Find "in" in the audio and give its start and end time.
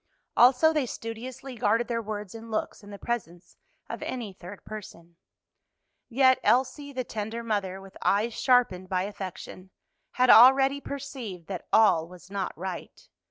2.83-2.89